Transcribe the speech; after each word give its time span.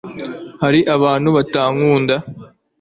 hariho 0.63 0.87
abantu 0.97 1.27
batankunda 1.37 2.15